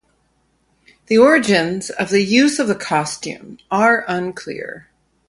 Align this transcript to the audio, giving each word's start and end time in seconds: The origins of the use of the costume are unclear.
The 1.05 1.19
origins 1.19 1.91
of 1.91 2.09
the 2.09 2.23
use 2.23 2.57
of 2.57 2.67
the 2.67 2.73
costume 2.73 3.59
are 3.69 4.03
unclear. 4.07 4.87